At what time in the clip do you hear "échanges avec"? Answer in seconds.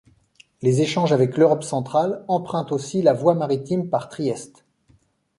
0.81-1.37